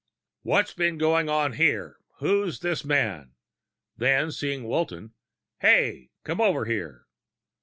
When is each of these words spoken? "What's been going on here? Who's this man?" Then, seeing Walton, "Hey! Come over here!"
"What's 0.41 0.73
been 0.73 0.97
going 0.97 1.29
on 1.29 1.53
here? 1.53 1.99
Who's 2.17 2.61
this 2.61 2.83
man?" 2.83 3.35
Then, 3.95 4.31
seeing 4.31 4.63
Walton, 4.63 5.13
"Hey! 5.59 6.09
Come 6.23 6.41
over 6.41 6.65
here!" 6.65 7.05